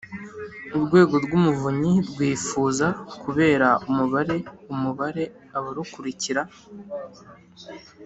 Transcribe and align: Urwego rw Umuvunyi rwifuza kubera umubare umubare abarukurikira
Urwego 0.75 1.15
rw 1.23 1.31
Umuvunyi 1.39 1.93
rwifuza 2.09 2.87
kubera 3.21 3.67
umubare 3.89 4.37
umubare 4.73 5.23
abarukurikira 5.57 6.41